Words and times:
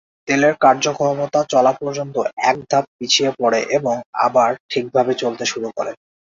তেলের 0.27 0.53
কার্যক্ষমতা 0.61 1.39
চলা 1.49 1.71
পর্যন্ত 1.73 2.15
এক 2.43 2.57
ধাপ 2.69 2.85
পিছিয়ে 2.97 3.31
পড়ে 3.39 3.59
এবং 3.77 3.95
আবার 4.25 4.49
ঠিকভাবে 4.69 5.13
চলতে 5.21 5.43
শুরু 5.45 5.69
করে। 5.77 5.91